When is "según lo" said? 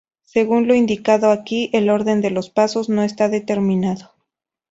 0.23-0.73